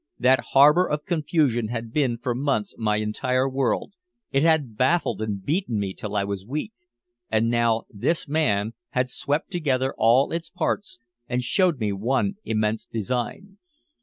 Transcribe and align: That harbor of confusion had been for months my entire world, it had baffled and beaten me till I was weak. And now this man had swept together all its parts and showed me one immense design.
That 0.17 0.39
harbor 0.53 0.89
of 0.89 1.05
confusion 1.05 1.67
had 1.67 1.93
been 1.93 2.17
for 2.17 2.33
months 2.33 2.73
my 2.75 2.95
entire 2.95 3.47
world, 3.47 3.93
it 4.31 4.41
had 4.41 4.75
baffled 4.75 5.21
and 5.21 5.45
beaten 5.45 5.77
me 5.77 5.93
till 5.93 6.15
I 6.15 6.23
was 6.23 6.43
weak. 6.43 6.73
And 7.29 7.51
now 7.51 7.83
this 7.87 8.27
man 8.27 8.73
had 8.97 9.11
swept 9.11 9.51
together 9.51 9.93
all 9.95 10.31
its 10.31 10.49
parts 10.49 10.97
and 11.27 11.43
showed 11.43 11.79
me 11.79 11.93
one 11.93 12.37
immense 12.43 12.87
design. 12.87 13.59